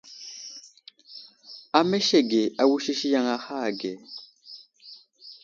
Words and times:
Amesege 1.79 2.41
awusisi 2.61 3.07
yaŋ 3.13 3.27
ahe 3.35 3.59
ge. 3.79 3.91